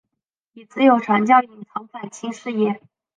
[0.53, 2.81] 以自由传教隐藏反清事业。